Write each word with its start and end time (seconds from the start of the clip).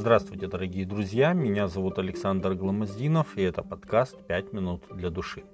Здравствуйте, 0.00 0.46
дорогие 0.46 0.86
друзья, 0.86 1.34
меня 1.34 1.68
зовут 1.68 1.98
Александр 1.98 2.54
Гламоздинов, 2.54 3.36
и 3.36 3.42
это 3.42 3.62
подкаст 3.62 4.16
«Пять 4.26 4.54
минут 4.54 4.84
для 4.90 5.10
души». 5.10 5.44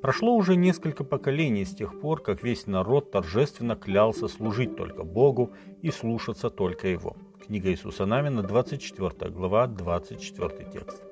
Прошло 0.00 0.34
уже 0.34 0.56
несколько 0.56 1.04
поколений 1.04 1.64
с 1.64 1.72
тех 1.72 2.00
пор, 2.00 2.20
как 2.20 2.42
весь 2.42 2.66
народ 2.66 3.12
торжественно 3.12 3.76
клялся 3.76 4.26
служить 4.26 4.74
только 4.74 5.04
Богу 5.04 5.52
и 5.82 5.92
слушаться 5.92 6.50
только 6.50 6.88
Его. 6.88 7.16
Книга 7.46 7.70
Иисуса 7.70 8.04
Навина, 8.04 8.42
24 8.42 9.30
глава, 9.30 9.68
24 9.68 10.70
текст. 10.72 11.11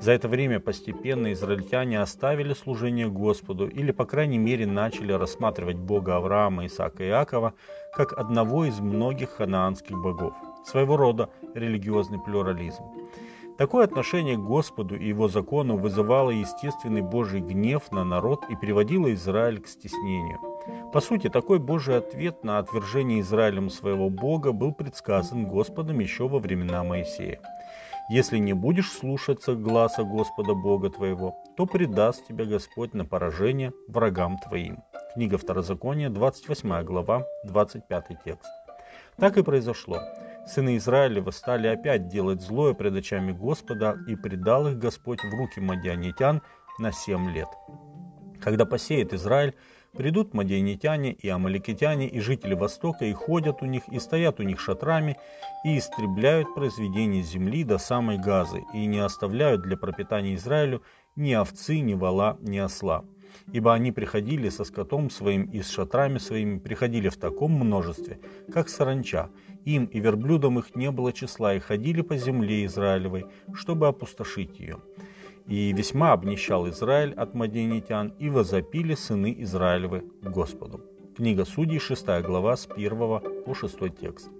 За 0.00 0.12
это 0.12 0.28
время 0.28 0.60
постепенно 0.60 1.32
израильтяне 1.32 2.00
оставили 2.00 2.54
служение 2.54 3.08
Господу 3.08 3.66
или, 3.66 3.90
по 3.92 4.04
крайней 4.04 4.38
мере, 4.38 4.66
начали 4.66 5.12
рассматривать 5.12 5.76
Бога 5.76 6.16
Авраама, 6.16 6.66
Исаака 6.66 7.04
и 7.04 7.08
Иакова 7.08 7.54
как 7.94 8.12
одного 8.12 8.64
из 8.64 8.80
многих 8.80 9.30
ханаанских 9.30 9.96
богов– 9.96 10.34
своего 10.64 10.96
рода 10.96 11.30
религиозный 11.54 12.18
плюрализм. 12.18 12.84
Такое 13.60 13.84
отношение 13.84 14.36
к 14.36 14.40
Господу 14.40 14.96
и 14.96 15.08
его 15.08 15.28
закону 15.28 15.76
вызывало 15.76 16.30
естественный 16.30 17.02
Божий 17.02 17.40
гнев 17.40 17.92
на 17.92 18.04
народ 18.04 18.44
и 18.48 18.56
приводило 18.56 19.12
Израиль 19.12 19.60
к 19.60 19.68
стеснению. 19.68 20.38
По 20.94 21.00
сути, 21.00 21.28
такой 21.28 21.58
Божий 21.58 21.98
ответ 21.98 22.42
на 22.42 22.58
отвержение 22.58 23.20
Израилем 23.20 23.68
своего 23.68 24.08
Бога 24.08 24.52
был 24.52 24.72
предсказан 24.72 25.44
Господом 25.44 25.98
еще 25.98 26.26
во 26.26 26.38
времена 26.38 26.82
Моисея. 26.84 27.40
«Если 28.10 28.38
не 28.38 28.54
будешь 28.54 28.90
слушаться 28.90 29.54
гласа 29.54 30.02
Господа 30.02 30.54
Бога 30.54 30.90
твоего, 30.90 31.36
то 31.56 31.64
предаст 31.64 32.26
тебя 32.26 32.44
Господь 32.44 32.92
на 32.92 33.04
поражение 33.04 33.72
врагам 33.86 34.36
твоим». 34.38 34.82
Книга 35.14 35.38
Второзакония, 35.38 36.10
28 36.10 36.82
глава, 36.82 37.24
25 37.44 38.04
текст. 38.24 38.50
Так 39.16 39.36
и 39.36 39.44
произошло. 39.44 40.00
Сыны 40.44 40.76
Израилева 40.76 41.30
стали 41.30 41.68
опять 41.68 42.08
делать 42.08 42.42
злое 42.42 42.74
пред 42.74 42.96
очами 42.96 43.30
Господа, 43.30 43.96
и 44.08 44.16
предал 44.16 44.66
их 44.66 44.78
Господь 44.78 45.22
в 45.22 45.32
руки 45.32 45.60
мадианитян 45.60 46.42
на 46.80 46.90
семь 46.90 47.30
лет. 47.30 47.48
Когда 48.40 48.66
посеет 48.66 49.12
Израиль, 49.12 49.54
придут 49.96 50.34
мадианитяне 50.34 51.12
и 51.12 51.28
амаликитяне, 51.28 52.08
и 52.08 52.20
жители 52.20 52.54
Востока, 52.54 53.04
и 53.04 53.12
ходят 53.12 53.62
у 53.62 53.66
них, 53.66 53.88
и 53.88 53.98
стоят 53.98 54.40
у 54.40 54.42
них 54.42 54.60
шатрами, 54.60 55.16
и 55.64 55.78
истребляют 55.78 56.54
произведения 56.54 57.22
земли 57.22 57.64
до 57.64 57.78
самой 57.78 58.18
Газы, 58.18 58.62
и 58.74 58.86
не 58.86 58.98
оставляют 58.98 59.62
для 59.62 59.76
пропитания 59.76 60.34
Израилю 60.34 60.82
ни 61.16 61.32
овцы, 61.32 61.80
ни 61.80 61.94
вала, 61.94 62.38
ни 62.40 62.58
осла 62.58 63.04
ибо 63.52 63.74
они 63.74 63.92
приходили 63.92 64.48
со 64.48 64.64
скотом 64.64 65.10
своим 65.10 65.44
и 65.44 65.62
с 65.62 65.70
шатрами 65.70 66.18
своими, 66.18 66.58
приходили 66.58 67.08
в 67.08 67.16
таком 67.16 67.52
множестве, 67.52 68.20
как 68.52 68.68
саранча. 68.68 69.30
Им 69.64 69.84
и 69.86 70.00
верблюдам 70.00 70.58
их 70.58 70.74
не 70.74 70.90
было 70.90 71.12
числа, 71.12 71.54
и 71.54 71.60
ходили 71.60 72.00
по 72.00 72.16
земле 72.16 72.64
Израилевой, 72.64 73.26
чтобы 73.52 73.88
опустошить 73.88 74.58
ее. 74.58 74.78
И 75.46 75.72
весьма 75.72 76.12
обнищал 76.12 76.68
Израиль 76.68 77.14
от 77.14 77.34
маденитян, 77.34 78.14
и 78.18 78.30
возопили 78.30 78.94
сыны 78.94 79.34
Израилевы 79.38 80.04
Господу. 80.22 80.80
Книга 81.16 81.44
Судей, 81.44 81.78
6 81.78 82.06
глава, 82.22 82.56
с 82.56 82.66
1 82.66 82.98
по 83.44 83.54
6 83.54 83.78
текст. 84.00 84.30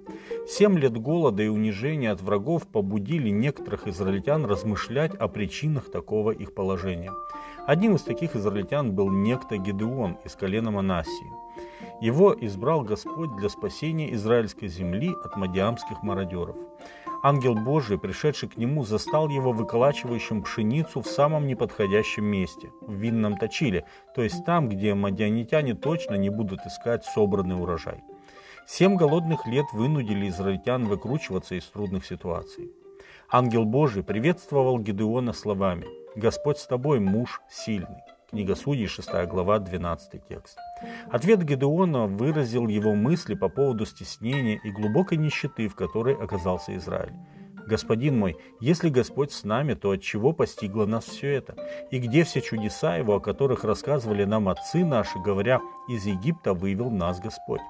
Семь 0.49 0.79
лет 0.79 0.97
голода 0.97 1.43
и 1.43 1.49
унижения 1.49 2.11
от 2.11 2.23
врагов 2.23 2.67
побудили 2.67 3.29
некоторых 3.29 3.87
израильтян 3.87 4.47
размышлять 4.47 5.15
о 5.15 5.29
причинах 5.29 5.91
такого 5.91 6.31
их 6.31 6.55
положения. 6.55 7.13
Одним 7.67 7.97
из 7.97 8.03
таких 8.03 8.35
израильтян 8.35 8.93
был 8.93 9.11
некто 9.11 9.59
Гедеон 9.59 10.17
из 10.25 10.35
колена 10.37 10.71
Манасии. 10.71 11.33
Его 12.01 12.35
избрал 12.41 12.83
Господь 12.83 13.37
для 13.37 13.51
спасения 13.51 14.15
израильской 14.15 14.69
земли 14.69 15.15
от 15.23 15.37
мадиамских 15.37 16.03
мародеров. 16.03 16.57
Ангел 17.23 17.55
Божий, 17.55 17.99
пришедший 17.99 18.49
к 18.49 18.57
нему, 18.57 18.83
застал 18.83 19.29
его 19.29 19.53
выколачивающим 19.53 20.43
пшеницу 20.43 21.03
в 21.03 21.07
самом 21.07 21.47
неподходящем 21.47 22.25
месте, 22.25 22.71
в 22.81 22.95
винном 22.95 23.37
точиле, 23.37 23.85
то 24.15 24.23
есть 24.23 24.45
там, 24.47 24.71
где 24.71 24.95
мадианитяне 24.95 25.75
точно 25.75 26.15
не 26.15 26.31
будут 26.31 26.61
искать 26.67 27.05
собранный 27.05 27.61
урожай. 27.61 28.03
Семь 28.67 28.97
голодных 28.97 29.47
лет 29.47 29.67
вынудили 29.73 30.29
израильтян 30.29 30.87
выкручиваться 30.87 31.57
из 31.57 31.65
трудных 31.65 32.07
ситуаций. 32.07 32.73
Ангел 33.31 33.67
Божий 33.67 34.03
приветствовал 34.03 34.79
Гедеона 34.79 35.35
словами 35.35 35.87
«Господь 36.17 36.59
с 36.59 36.67
тобой, 36.67 37.01
муж 37.01 37.43
сильный». 37.51 38.03
Книга 38.31 38.55
Судей, 38.55 38.87
6 38.87 39.27
глава, 39.27 39.59
12 39.59 40.25
текст. 40.29 40.57
Ответ 41.11 41.43
Гедеона 41.43 42.07
выразил 42.07 42.69
его 42.69 42.95
мысли 42.95 43.35
по 43.35 43.49
поводу 43.49 43.85
стеснения 43.85 44.61
и 44.63 44.71
глубокой 44.71 45.19
нищеты, 45.19 45.67
в 45.67 45.75
которой 45.75 46.15
оказался 46.15 46.77
Израиль. 46.77 47.15
«Господин 47.67 48.19
мой, 48.19 48.37
если 48.61 48.89
Господь 48.89 49.33
с 49.33 49.43
нами, 49.43 49.75
то 49.75 49.91
от 49.91 50.03
чего 50.03 50.33
постигло 50.33 50.87
нас 50.87 51.07
все 51.07 51.35
это? 51.35 51.57
И 51.91 51.99
где 51.99 52.23
все 52.23 52.41
чудеса 52.41 52.97
Его, 52.97 53.17
о 53.17 53.21
которых 53.21 53.65
рассказывали 53.65 54.23
нам 54.25 54.49
отцы 54.49 54.85
наши, 54.85 55.19
говоря, 55.19 55.61
из 55.89 56.07
Египта 56.07 56.55
вывел 56.55 56.91
нас 56.91 57.19
Господь?» 57.19 57.61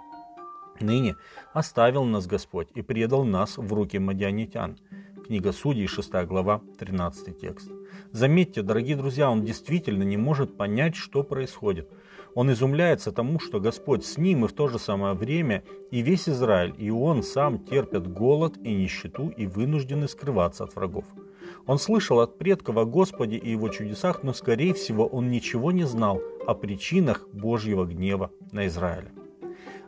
Ныне 0.78 1.16
оставил 1.54 2.04
нас 2.04 2.27
Господь 2.27 2.69
и 2.75 2.82
предал 2.82 3.25
нас 3.25 3.56
в 3.56 3.72
руки 3.72 3.98
мадианитян. 3.98 4.78
Книга 5.27 5.53
Судей, 5.53 5.87
6 5.87 6.10
глава, 6.27 6.60
13 6.78 7.38
текст. 7.38 7.71
Заметьте, 8.12 8.62
дорогие 8.62 8.97
друзья, 8.97 9.31
он 9.31 9.44
действительно 9.44 10.03
не 10.03 10.16
может 10.16 10.56
понять, 10.56 10.97
что 10.97 11.22
происходит. 11.22 11.88
Он 12.34 12.50
изумляется 12.50 13.12
тому, 13.12 13.38
что 13.38 13.60
Господь 13.60 14.04
с 14.04 14.19
ним, 14.19 14.44
и 14.44 14.48
в 14.48 14.53
то 14.53 14.66
же 14.66 14.81
самое 14.81 15.15
время 15.15 15.62
и 15.93 16.00
весь 16.03 16.28
Израиль, 16.28 16.75
и 16.76 16.91
он 16.91 17.22
сам 17.22 17.59
терпят 17.59 18.12
голод 18.12 18.56
и 18.65 18.72
нищету 18.72 19.32
и 19.37 19.47
вынуждены 19.47 20.09
скрываться 20.09 20.65
от 20.65 20.75
врагов. 20.75 21.04
Он 21.66 21.78
слышал 21.78 22.19
от 22.19 22.37
предков 22.37 22.76
о 22.78 22.84
Господе 22.84 23.37
и 23.37 23.50
его 23.50 23.69
чудесах, 23.69 24.25
но, 24.25 24.32
скорее 24.32 24.75
всего, 24.75 25.06
он 25.06 25.31
ничего 25.31 25.71
не 25.71 25.84
знал 25.84 26.21
о 26.47 26.54
причинах 26.54 27.28
Божьего 27.32 27.84
гнева 27.84 28.32
на 28.50 28.66
Израиля. 28.66 29.12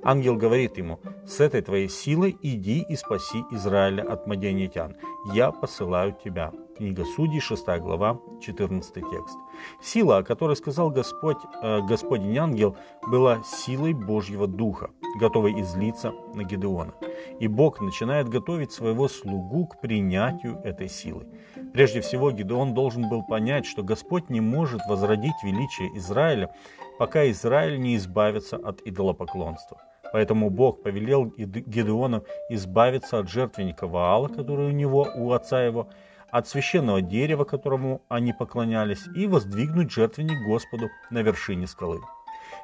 Ангел 0.04 0.36
говорит 0.36 0.78
ему, 0.78 0.98
«С 1.24 1.38
этой 1.38 1.62
твоей 1.62 1.88
силой 1.88 2.36
иди 2.42 2.84
и 2.88 2.96
спаси 2.96 3.44
Израиля 3.52 4.02
от 4.02 4.26
мадианитян. 4.26 4.96
Я 5.32 5.52
посылаю 5.52 6.16
тебя». 6.24 6.52
Книга 6.76 7.04
Судей, 7.04 7.38
6 7.38 7.64
глава, 7.78 8.18
14 8.41 8.94
текст. 8.94 9.36
Сила, 9.80 10.16
о 10.16 10.22
которой 10.24 10.56
сказал 10.56 10.91
Господь, 10.91 11.36
э, 11.62 11.80
Господень 11.82 12.36
ангел, 12.36 12.76
была 13.06 13.42
силой 13.44 13.92
Божьего 13.92 14.48
Духа, 14.48 14.91
готовой 15.20 15.60
излиться 15.60 16.12
на 16.34 16.42
Гедеона. 16.42 16.94
И 17.38 17.46
Бог 17.46 17.80
начинает 17.80 18.28
готовить 18.28 18.72
своего 18.72 19.06
слугу 19.06 19.66
к 19.66 19.80
принятию 19.80 20.60
этой 20.64 20.88
силы. 20.88 21.28
Прежде 21.72 22.00
всего, 22.00 22.32
Гедеон 22.32 22.74
должен 22.74 23.08
был 23.08 23.22
понять, 23.22 23.66
что 23.66 23.84
Господь 23.84 24.30
не 24.30 24.41
может 24.41 24.80
возродить 24.88 25.36
величие 25.44 25.96
Израиля, 25.98 26.52
пока 26.98 27.30
Израиль 27.30 27.78
не 27.78 27.94
избавится 27.96 28.56
от 28.56 28.80
идолопоклонства. 28.84 29.80
Поэтому 30.12 30.50
Бог 30.50 30.82
повелел 30.82 31.24
Гедеону 31.24 32.24
избавиться 32.50 33.18
от 33.18 33.30
жертвенника 33.30 33.86
Ваала, 33.86 34.28
который 34.28 34.66
у 34.66 34.72
него, 34.72 35.08
у 35.14 35.32
отца 35.32 35.62
его, 35.62 35.88
от 36.30 36.48
священного 36.48 37.02
дерева, 37.02 37.44
которому 37.44 38.02
они 38.08 38.32
поклонялись, 38.32 39.06
и 39.14 39.26
воздвигнуть 39.26 39.90
жертвенник 39.90 40.46
Господу 40.46 40.90
на 41.10 41.22
вершине 41.22 41.66
скалы. 41.66 42.00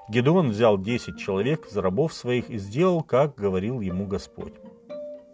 Гедеон 0.08 0.50
взял 0.50 0.78
десять 0.78 1.18
человек 1.18 1.66
за 1.68 1.82
рабов 1.82 2.12
своих 2.14 2.50
и 2.50 2.58
сделал, 2.58 3.02
как 3.02 3.34
говорил 3.34 3.80
ему 3.80 4.06
Господь. 4.06 4.54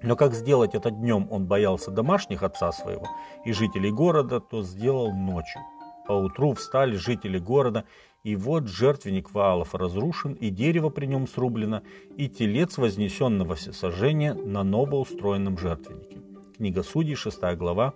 Но 0.02 0.16
как 0.16 0.34
сделать 0.34 0.75
это 0.75 0.91
днем 0.91 1.28
он 1.31 1.46
боялся 1.46 1.91
домашних 1.91 2.42
отца 2.42 2.72
своего 2.72 3.06
и 3.44 3.52
жителей 3.52 3.91
города, 3.91 4.41
то 4.41 4.62
сделал 4.62 5.12
ночью. 5.12 5.62
Поутру 6.06 6.53
встали 6.54 6.97
жители 6.97 7.38
города 7.38 7.84
и 8.25 8.37
вот 8.37 8.69
жертвенник 8.69 9.32
Ваалов 9.34 9.75
разрушен, 9.75 10.32
и 10.32 10.48
дерево 10.50 10.88
при 10.88 11.06
нем 11.06 11.26
срублено, 11.26 11.82
и 12.16 12.28
телец 12.28 12.78
вознесенного 12.78 13.54
всесожжения 13.54 14.34
на 14.34 14.64
новоустроенном 14.64 15.58
жертвеннике. 15.58 16.23
Книга 16.56 16.82
Судей, 16.82 17.17
6 17.17 17.40
глава, 17.56 17.94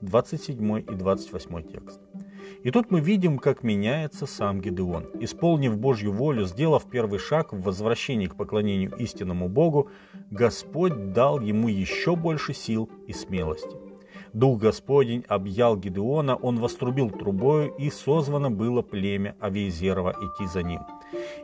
27 0.00 0.78
и 0.78 0.82
28 0.82 1.62
текст. 1.62 2.00
И 2.64 2.72
тут 2.72 2.90
мы 2.90 3.00
видим, 3.00 3.38
как 3.38 3.62
меняется 3.62 4.26
сам 4.26 4.60
Гедеон. 4.60 5.06
Исполнив 5.20 5.78
Божью 5.78 6.12
волю, 6.12 6.44
сделав 6.44 6.90
первый 6.90 7.20
шаг 7.20 7.52
в 7.52 7.62
возвращении 7.62 8.26
к 8.26 8.34
поклонению 8.34 8.96
истинному 8.96 9.48
Богу, 9.48 9.90
Господь 10.30 11.12
дал 11.12 11.40
ему 11.40 11.68
еще 11.68 12.16
больше 12.16 12.52
сил 12.52 12.90
и 13.06 13.12
смелости. 13.12 13.87
Дух 14.38 14.60
Господень 14.60 15.24
объял 15.26 15.76
Гедеона, 15.76 16.36
он 16.36 16.60
вострубил 16.60 17.10
трубою, 17.10 17.74
и 17.74 17.90
созвано 17.90 18.52
было 18.52 18.82
племя 18.82 19.34
Авиезерова 19.40 20.12
идти 20.12 20.46
за 20.46 20.62
ним. 20.62 20.82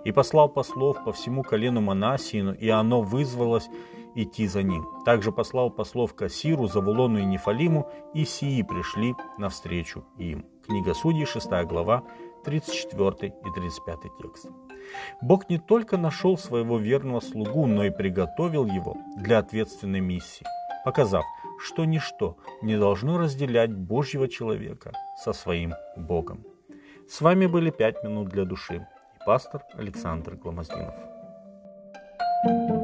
И 0.05 0.13
послал 0.13 0.49
послов 0.49 1.03
по 1.05 1.13
всему 1.13 1.43
колену 1.43 1.81
Манасиину, 1.81 2.53
и 2.53 2.69
оно 2.69 3.03
вызвалось 3.03 3.69
идти 4.15 4.47
за 4.47 4.63
ним. 4.63 4.87
Также 5.05 5.33
послал 5.33 5.71
послов 5.71 6.15
Кассиру, 6.15 6.69
Завулону 6.69 7.19
и 7.19 7.25
Нефалиму, 7.25 7.91
и 8.15 8.25
сии 8.25 8.63
пришли 8.63 9.17
навстречу 9.39 10.05
им. 10.17 10.47
Книга 10.65 10.95
Судей, 10.95 11.27
6 11.27 11.49
глава, 11.65 12.05
34 12.45 13.35
и 13.45 13.55
35 13.57 13.99
текст. 14.23 14.47
Бог 15.21 15.51
не 15.51 15.59
только 15.59 15.97
нашел 15.97 16.39
своего 16.39 16.79
верного 16.79 17.19
слугу, 17.19 17.67
но 17.67 17.83
и 17.83 17.91
приготовил 17.91 18.67
его 18.67 18.97
для 19.17 19.39
ответственной 19.39 20.01
миссии, 20.01 20.47
показав, 20.85 21.25
что 21.65 21.85
ничто 21.87 22.37
не 22.63 22.77
должно 22.77 23.19
разделять 23.19 23.73
Божьего 23.73 24.29
человека 24.29 24.93
со 25.25 25.33
своим 25.33 25.75
Богом. 25.97 26.45
С 27.09 27.21
вами 27.21 27.47
были 27.47 27.71
«Пять 27.71 28.05
минут 28.05 28.29
для 28.29 28.45
души» 28.45 28.77
и 28.77 29.25
пастор 29.27 29.63
Александр 29.73 30.35
Гломоздинов. 30.35 30.95
thank 32.47 32.71
you 32.71 32.84